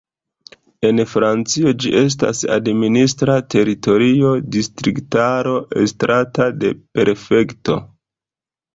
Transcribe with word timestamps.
En 0.87 1.01
Francio 1.11 1.73
ĝi 1.83 1.91
estas 1.99 2.41
administra 2.57 3.37
teritorio, 3.57 4.33
distriktaro 4.59 5.57
estrata 5.87 6.53
de 6.65 6.77
prefekto. 6.99 7.83